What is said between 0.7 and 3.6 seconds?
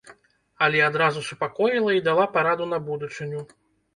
адразу супакоіла і дала параду на будучыню.